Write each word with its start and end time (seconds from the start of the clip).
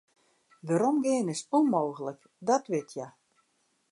Weromgean 0.65 1.27
is 1.33 1.41
ûnmooglik, 1.57 2.21
dat 2.47 2.65
wit 2.71 2.89
hja. 2.93 3.07